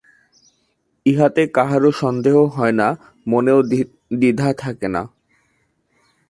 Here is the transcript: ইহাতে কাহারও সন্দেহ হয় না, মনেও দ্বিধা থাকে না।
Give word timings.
ইহাতে 1.05 1.43
কাহারও 1.55 1.91
সন্দেহ 2.01 2.35
হয় 2.55 2.75
না, 2.79 2.87
মনেও 3.27 3.59
দ্বিধা 4.19 4.49
থাকে 4.53 4.87
না। 4.95 5.01